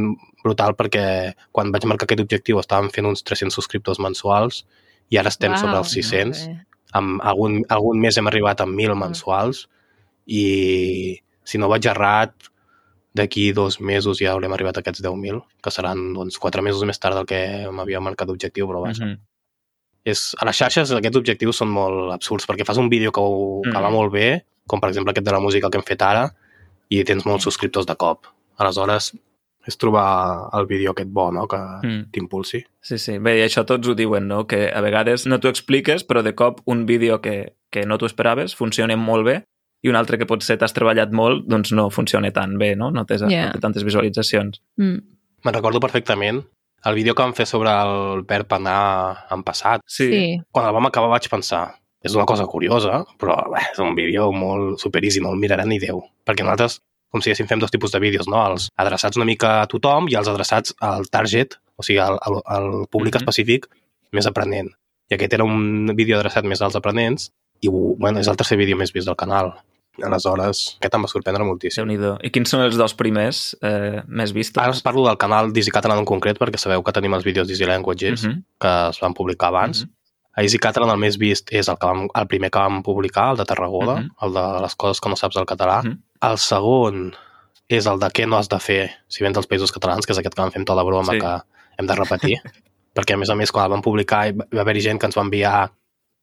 [0.42, 1.04] brutal perquè
[1.54, 4.64] quan vaig marcar aquest objectiu estàvem fent uns 300 subscriptors mensuals
[5.12, 6.66] i ara estem sobre els 600 molt bé.
[6.98, 9.68] amb algun, algun mes hem arribat a 1.000 mensuals
[10.26, 12.34] i si no vaig errat
[13.14, 16.98] d'aquí dos mesos ja haurem arribat a aquests 10.000 que seran doncs, quatre mesos més
[17.00, 19.20] tard del que m'havia marcat d'objectiu però vaja, Mhm.
[20.06, 23.62] És, a les xarxes aquests objectius són molt absurds perquè fas un vídeo que, ho,
[23.64, 23.82] que Mm.
[23.84, 26.30] va molt bé com per exemple aquest de la música que hem fet ara
[26.90, 28.26] i tens molts subscriptors de cop
[28.58, 29.14] aleshores
[29.68, 31.48] és trobar el vídeo aquest bo no?
[31.48, 32.12] que Mm.
[32.12, 33.20] t'impulsi Sí, sí.
[33.20, 34.48] Bé, i això tots ho diuen, no?
[34.48, 38.08] Que a vegades no t'ho expliques, però de cop un vídeo que, que no t'ho
[38.08, 39.44] esperaves funciona molt bé
[39.84, 42.90] i un altre que potser t'has treballat molt, doncs no funciona tan bé, no?
[42.92, 43.48] No té, Yeah.
[43.48, 44.62] no té tantes visualitzacions.
[44.78, 44.98] Mm.
[45.44, 46.44] me'n recordo perfectament
[46.86, 50.08] el vídeo que vam fer sobre el verb anar en passat Sí.
[50.12, 50.42] sí.
[50.52, 54.32] quan el vam acabar vaig pensar és una cosa curiosa, però bé, és un vídeo
[54.32, 56.00] molt super easy, no el mirarà ni Déu.
[56.26, 56.80] Perquè nosaltres,
[57.12, 58.40] com si haguéssim fem dos tipus de vídeos, no?
[58.48, 62.42] Els adreçats una mica a tothom i els adreçats al target, o sigui, al, al,
[62.46, 63.22] al públic Mhm.
[63.22, 63.68] específic
[64.12, 64.72] més aprenent.
[65.12, 67.30] I aquest era un vídeo adreçat més als aprenents
[67.62, 69.54] i, bueno, és el tercer vídeo més vist del canal.
[70.08, 71.86] Aleshores, aquest em va sorprendre moltíssim.
[71.86, 74.62] déu nhi I quins són els dos primers eh, més vistos?
[74.62, 77.48] Ara us parlo del canal d'Easy Catalan en concret perquè sabeu que tenim els vídeos
[77.48, 79.84] d'Easy Languages Mhm, que es van publicar abans.
[79.86, 79.92] mhm.
[80.38, 83.32] A Easy Catalan el més vist és el, que vam, el primer que vam publicar,
[83.32, 84.10] el de Tarragona, Mhm.
[84.22, 85.84] el de les coses que no saps del català.
[85.84, 86.00] Mhm.
[86.22, 87.14] El segon
[87.68, 90.20] és el de què no has de fer si vens als països catalans, que és
[90.20, 91.20] aquest que vam fer amb tota la broma Sí.
[91.20, 91.42] que
[91.78, 92.36] hem de repetir.
[92.96, 95.16] perquè, a més a més, quan el vam publicar hi va haver gent que ens
[95.18, 95.72] va enviar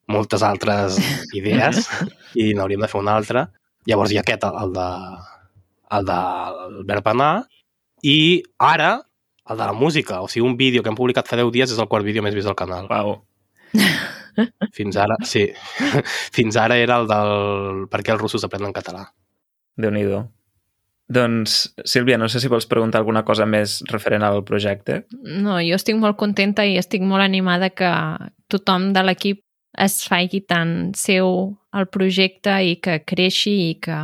[0.06, 0.96] moltes altres
[1.34, 1.88] idees
[2.34, 3.50] i n'hauríem de fer una altra.
[3.88, 4.88] Llavors hi ha aquest, el de
[5.96, 7.32] el verb anar,
[8.04, 8.98] i ara
[9.48, 11.78] el de la música, o sigui, un vídeo que hem publicat fa 10 dies és
[11.80, 12.88] el quart vídeo més vist del canal.
[12.92, 13.22] Uau.
[14.76, 15.46] Fins ara, sí.
[16.36, 19.08] Fins ara era el del per què els russos aprenen català.
[19.78, 20.04] déu nhi
[21.08, 25.06] Doncs, Sílvia, no sé si vols preguntar alguna cosa més referent al projecte.
[25.24, 27.88] No, jo estic molt contenta i estic molt animada que
[28.52, 29.40] tothom de l'equip
[29.78, 33.98] es faci tan seu el projecte i que creixi i que,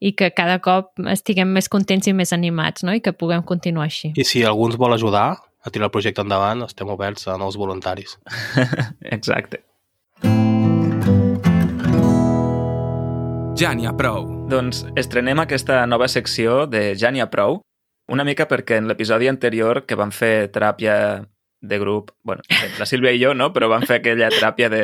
[0.00, 2.96] i que cada cop estiguem més contents i més animats, no?
[2.96, 4.14] I que puguem continuar així.
[4.16, 7.58] I si algú ens vol ajudar a tirar el projecte endavant, estem oberts a nous
[7.58, 8.16] voluntaris.
[9.16, 9.62] Exacte.
[13.56, 14.26] Ja n'hi ha prou.
[14.52, 17.62] Doncs estrenem aquesta nova secció de Ja n'hi ha prou,
[18.12, 21.24] una mica perquè en l'episodi anterior que vam fer teràpia
[21.68, 22.42] de grup, bueno,
[22.78, 23.52] la Sílvia i jo, no?
[23.54, 24.82] Però vam fer aquella teràpia de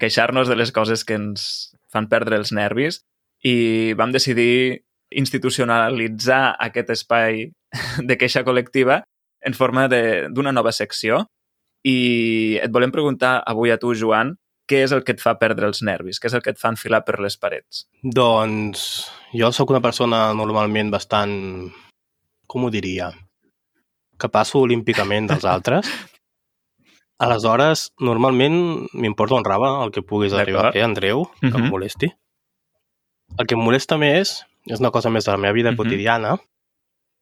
[0.00, 3.02] queixar-nos de les coses que ens fan perdre els nervis
[3.44, 7.48] i vam decidir institucionalitzar aquest espai
[8.08, 9.02] de queixa col·lectiva
[9.44, 11.24] en forma d'una nova secció
[11.84, 14.32] i et volem preguntar avui a tu, Joan,
[14.64, 16.18] què és el que et fa perdre els nervis?
[16.20, 17.84] Què és el que et fa enfilar per les parets?
[18.00, 18.86] Doncs
[19.36, 21.34] jo sóc una persona normalment bastant,
[22.48, 23.10] com ho diria,
[24.18, 25.88] que passo olímpicament dels altres.
[27.18, 31.64] Aleshores, normalment m'importa un raba el que puguis arribar a fer, Andreu, que Mhm.
[31.64, 32.12] em molesti.
[33.38, 35.76] El que em molesta més és una cosa més de la meva vida Mhm.
[35.76, 36.36] quotidiana.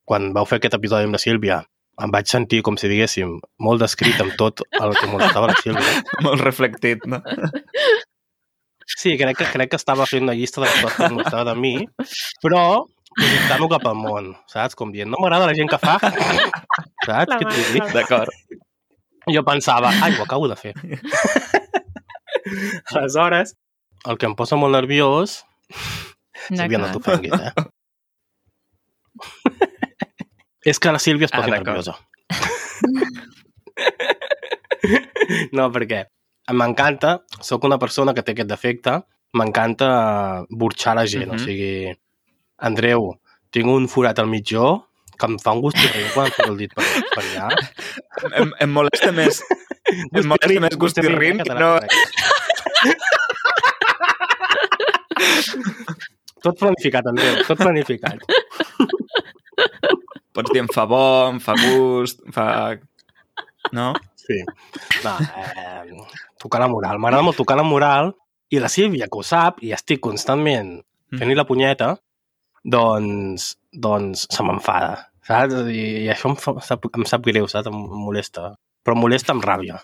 [0.04, 1.66] Quan vau fer aquest episodi amb la Sílvia,
[2.02, 6.02] em vaig sentir, com si diguéssim, molt descrit amb tot el que molestava la Sílvia.
[6.26, 7.22] Molt reflectit, no?
[8.86, 11.54] Sí, crec que, crec que estava fent una llista de les coses que molestava de
[11.60, 11.86] mi,
[12.42, 12.84] però
[13.16, 14.74] projectant-ho cap al món, saps?
[14.78, 15.94] Com dient, no m'agrada la gent que fa,
[17.06, 17.32] saps?
[17.36, 17.86] Què t'he dit?
[17.94, 18.30] D'acord.
[19.30, 20.72] Jo pensava, ai, ho acabo de fer.
[22.96, 23.48] Aleshores,
[24.10, 25.28] el que em posa molt nerviós...
[26.48, 27.52] Sílvia, no t'ofenguis, eh?
[30.66, 31.68] És que la Sílvia es Ah, posa d'acord.
[31.68, 31.94] nerviosa.
[35.56, 36.00] no, perquè
[36.52, 38.92] m'encanta, sóc una persona que té aquest defecte,
[39.38, 39.88] m'encanta
[40.50, 41.36] burxar la gent, Mhm.
[41.36, 41.94] o sigui,
[42.62, 43.12] Andreu,
[43.52, 44.66] tinc un forat al mitjó
[45.18, 47.48] que em fa un gust horrible quan fico el dit per, per allà.
[48.40, 49.42] Em, em molesta més...
[49.92, 51.74] Em molesta més Gustirrin que no...
[56.42, 58.22] Tot planificat, Andreu, tot planificat.
[60.32, 62.46] Pots dir em fa bo, em fa gust, em fa...
[63.76, 63.92] No?
[64.18, 64.40] Sí.
[65.04, 65.98] Va, eh,
[66.42, 66.98] tocar la moral.
[66.98, 68.14] M'agrada molt tocar la moral
[68.50, 70.80] i la Sílvia, que ho sap, i estic constantment
[71.12, 71.92] fent-li la punyeta,
[72.64, 75.56] doncs, doncs se m'enfada, saps?
[75.70, 77.70] I, I això em, fa, sap, em sap greu, saps?
[77.70, 78.52] Em molesta.
[78.82, 79.80] Però em molesta amb ràbia.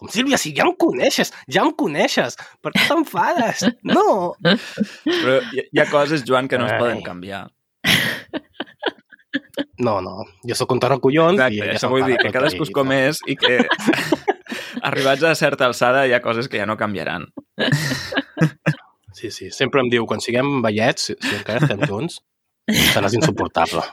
[0.00, 3.66] Com, Sílvia, si ja em coneixes, ja em coneixes, per què t'enfades?
[3.94, 4.34] No!
[4.40, 6.80] Però hi, hi ha coses, Joan, que no es Ai.
[6.80, 7.48] poden canviar.
[9.80, 12.72] No, no, jo sóc un collons Exacte, i ella això vull dir, que cadascú és
[12.74, 13.60] com és i que
[14.82, 17.28] arribats a certa alçada hi ha coses que ja no canviaran.
[19.20, 22.20] Sí, sí, sempre em diu, quan siguem vellets, si, si encara estem junts,
[22.94, 23.82] seràs insuportable.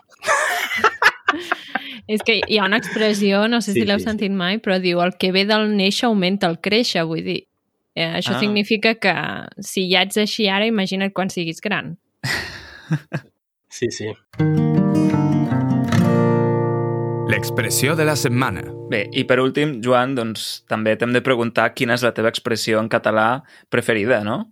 [2.07, 4.09] És que hi ha una expressió, no sé Sí, si l'heu sí, sí.
[4.13, 7.41] sentit mai, però diu el que ve del néixer augmenta el créixer, vull dir.
[7.97, 8.39] Eh, això Ah.
[8.39, 9.11] significa que
[9.59, 11.97] si ja ets així ara, imagina't quan siguis gran.
[13.67, 14.07] Sí, sí.
[17.27, 18.61] L'expressió de la setmana.
[18.89, 22.79] Bé, i per últim, Joan, doncs també t'hem de preguntar quina és la teva expressió
[22.79, 24.45] en català preferida, no?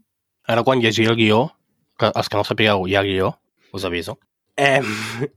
[0.47, 1.51] Ara quan llegia el guió,
[1.99, 3.31] que els que no sapigueu, hi ha guió,
[3.73, 4.17] us aviso,
[4.57, 4.81] eh,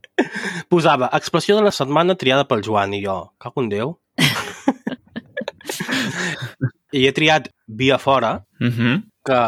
[0.71, 3.95] posava expressió de la setmana triada pel Joan i jo, cago en Déu.
[6.91, 9.03] I he triat via fora, Uh -huh.
[9.25, 9.39] que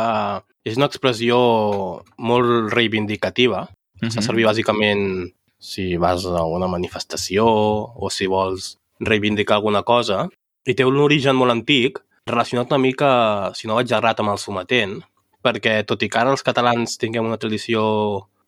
[0.64, 3.68] és una expressió molt reivindicativa,
[4.02, 10.28] Uh Fa servir bàsicament si vas a una manifestació o si vols reivindicar alguna cosa.
[10.66, 14.40] I té un origen molt antic, relacionat una mica, si no vaig errat, amb el
[14.40, 15.04] sometent,
[15.44, 17.84] perquè tot i que ara els catalans tinguem una tradició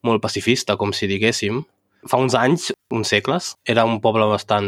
[0.03, 1.63] molt pacifista, com si diguéssim,
[2.10, 4.67] fa uns anys, uns segles, era un poble bastant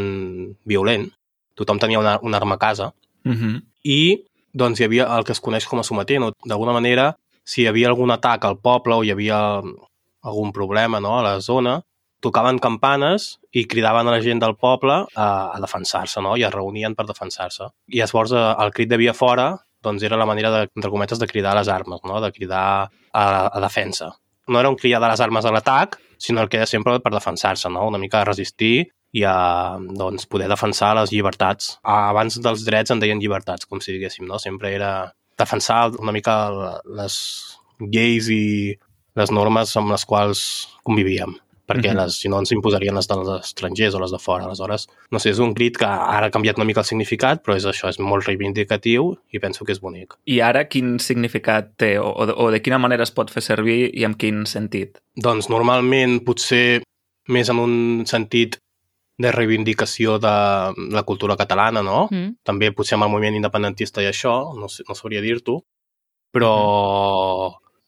[0.64, 1.10] violent.
[1.56, 2.92] Tothom tenia una, una arma a casa
[3.26, 3.62] Uh -huh.
[3.82, 4.22] i
[4.54, 7.66] doncs hi havia el que es coneix com a sometent, o d'alguna manera, si hi
[7.66, 9.62] havia algun atac al poble o hi havia
[10.22, 11.82] algun problema no, a la zona,
[12.20, 16.36] tocaven campanes i cridaven a la gent del poble a, a defensar-se, no?
[16.36, 17.68] i es reunien per defensar-se.
[17.88, 21.20] I llavors eh, el crit de via fora doncs era la manera, de, entre cometes,
[21.22, 22.20] de cridar a les armes, no?
[22.20, 22.66] de cridar
[23.12, 24.10] a, a defensa.
[24.46, 27.70] No era un cridar de les armes a l'atac, sinó que era sempre per defensar-se,
[27.70, 27.86] no?
[27.88, 31.76] una mica a resistir i a doncs, poder defensar les llibertats.
[31.86, 34.40] Abans dels drets en deien llibertats, com si diguéssim, no?
[34.42, 34.90] Sempre era
[35.38, 36.36] defensar una mica
[36.98, 37.16] les
[37.80, 38.76] lleis i
[39.16, 40.42] les normes amb les quals
[40.84, 44.46] convivíem perquè les, si no ens imposarien les dels estrangers o les de fora.
[44.46, 47.56] Aleshores, no sé, és un crit que ara ha canviat una mica el significat, però
[47.58, 50.14] és això, és molt reivindicatiu i penso que és bonic.
[50.30, 51.96] I ara quin significat té?
[52.02, 55.00] O, o, de, o de quina manera es pot fer servir i amb quin sentit?
[55.16, 56.82] Doncs normalment potser
[57.32, 57.74] més en un
[58.06, 58.60] sentit
[59.18, 60.32] de reivindicació de
[60.92, 62.06] la cultura catalana, no?
[62.12, 62.36] Mm.
[62.44, 65.62] També potser amb el moviment independentista i això, no, sé, no sabria dir-t'ho,
[66.36, 66.52] però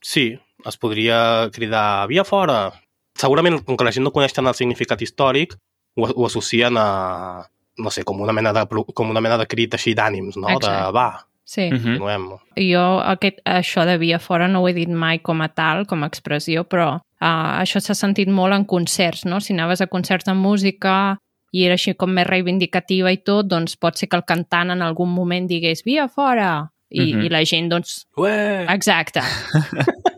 [0.01, 0.31] sí,
[0.67, 2.73] es podria cridar via fora.
[3.19, 5.55] Segurament, com que la gent no coneix tant el significat històric,
[5.99, 7.45] ho, ho associen a,
[7.79, 10.49] no sé, com una mena de, com una mena de crit així d'ànims, no?
[10.55, 10.87] Exacte.
[10.87, 11.09] De, va,
[11.49, 11.63] Sí.
[11.73, 11.83] Uh -huh.
[11.83, 12.25] continuem.
[12.61, 16.03] Jo aquest, això de via fora no ho he dit mai com a tal, com
[16.03, 19.41] a expressió, però uh, això s'ha sentit molt en concerts, no?
[19.41, 21.17] Si anaves a concerts de música
[21.51, 24.83] i era així com més reivindicativa i tot, doncs pot ser que el cantant en
[24.83, 27.23] algun moment digués via fora i, Mhm.
[27.25, 28.67] i la gent, doncs, Ué!
[28.69, 29.21] exacte,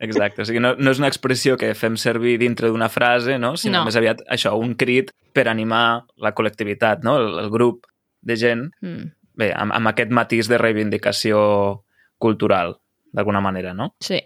[0.00, 3.56] Exacte, o sigui, no, no és una expressió que fem servir dintre d'una frase, no?
[3.56, 3.84] sinó No.
[3.84, 7.16] més aviat això, un crit per animar la col·lectivitat, no?
[7.18, 7.86] el, el grup
[8.22, 9.04] de gent, mm,
[9.36, 11.82] bé, amb, amb aquest matís de reivindicació
[12.18, 12.76] cultural,
[13.12, 13.94] d'alguna manera, no?
[14.00, 14.20] sí.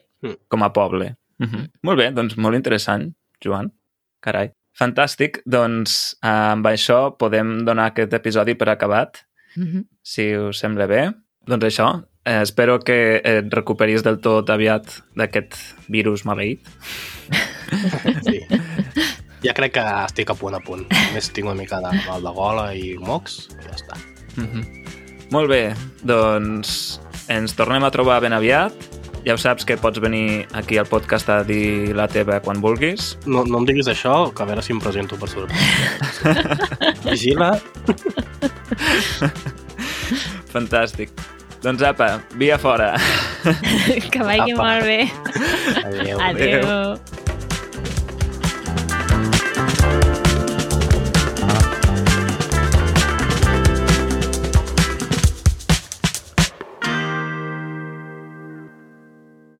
[0.48, 1.16] Com a poble.
[1.40, 1.70] Uh -huh.
[1.82, 3.72] Molt bé, doncs molt interessant, Joan.
[4.20, 4.50] Carai.
[4.78, 9.24] Fantàstic, doncs eh, amb això podem donar aquest episodi per acabat,
[9.56, 9.84] Mm -hmm.
[10.02, 11.12] si us sembla bé.
[11.46, 15.56] Doncs això, eh, espero que et recuperis del tot aviat d'aquest
[15.88, 16.66] virus maleït.
[18.26, 18.40] Sí.
[19.44, 20.82] Ja crec que estic a punt a punt.
[20.90, 23.96] Només tinc una mica de mal de gola i mocs i ja està.
[24.34, 24.64] Mm -hmm.
[25.30, 28.72] Molt bé, doncs ens tornem a trobar ben aviat.
[29.24, 33.18] Ja ho saps que pots venir aquí al podcast a dir la teva quan vulguis.
[33.26, 36.34] No, no em diguis això, que a veure si em presento per sorpresa.
[37.04, 37.60] Vigila.
[40.52, 41.10] Fantàstic.
[41.61, 42.96] Doncs apa, via fora.
[44.12, 44.62] que vagi Apa.
[44.64, 45.00] molt bé.
[45.84, 46.16] Adéu.
[46.20, 47.19] Adéu.